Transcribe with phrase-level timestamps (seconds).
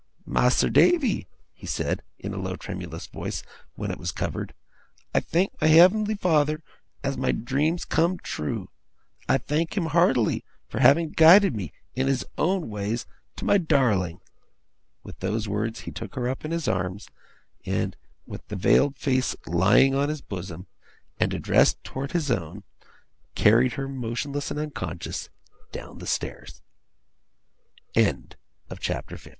[0.25, 3.43] 'Mas'r Davy,' he said, in a low tremulous voice,
[3.75, 4.55] when it was covered,
[5.13, 6.63] 'I thank my Heav'nly Father
[7.03, 8.69] as my dream's come true!
[9.29, 13.59] I thank Him hearty for having guided of me, in His own ways, to my
[13.59, 14.19] darling!'
[15.03, 17.07] With those words he took her up in his arms;
[17.63, 17.95] and,
[18.25, 20.65] with the veiled face lying on his bosom,
[21.19, 22.63] and addressed towards his own,
[23.35, 25.29] carried her, motionless and unconscious,
[25.71, 26.63] down the stairs.
[27.93, 29.21] CHAPTER 51.